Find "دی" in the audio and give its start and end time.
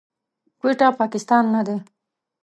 1.67-1.77